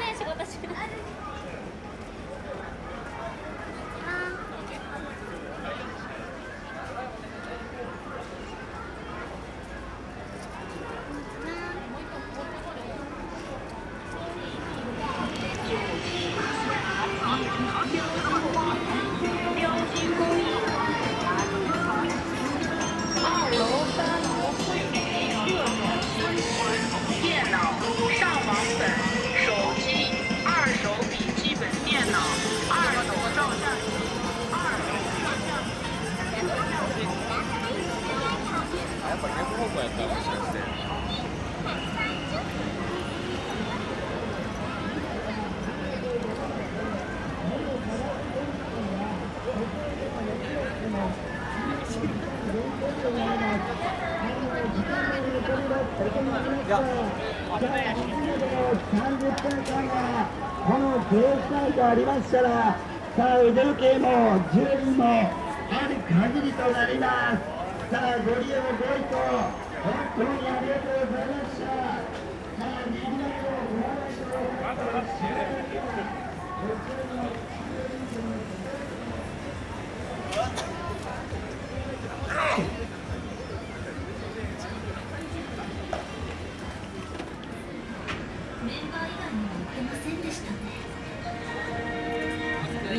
[0.00, 1.39] ね仕事中。
[40.00, 40.24] 逆方
[55.60, 56.26] 向やったら
[57.40, 58.46] もしかして
[58.96, 59.94] 30分間が
[60.66, 62.78] このペース内とありましたら
[63.16, 64.08] さあ腕時計も
[64.54, 69.86] 順位もある限りとなりますさあご利用ご意向み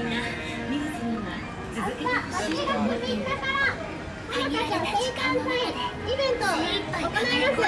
[0.00, 1.22] んなニュースには
[1.74, 3.27] 続けてほしいと思っている限られた時間の中で
[6.08, 7.10] イベント行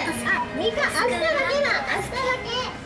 [0.00, 0.24] います。
[0.24, 1.72] あ、明日だけだ。
[1.92, 2.16] 明日だ
[2.72, 2.79] け。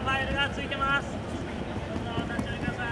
[0.00, 1.08] ファイルがついてます。
[1.12, 1.18] ど
[2.12, 2.86] うぞお立ち寄りください。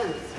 [0.00, 0.29] sense.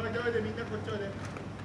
[0.00, 1.55] いでみんなこっちおいで。